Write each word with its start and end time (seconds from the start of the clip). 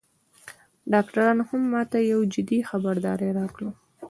ډاکترانو 0.93 1.43
هم 1.49 1.61
ماته 1.73 1.97
یو 2.11 2.19
جدي 2.33 2.59
خبرداری 2.69 3.29
راکړ 3.39 3.61